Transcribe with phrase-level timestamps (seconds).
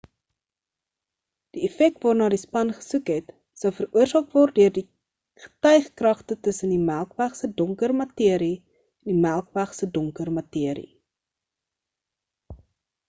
[1.55, 3.27] die effek waarna die span gesoek het
[3.63, 4.71] sou veroorsaak word deur
[5.43, 10.89] getykragte tussen die melkweg se donker materie en die melkweg se donker materie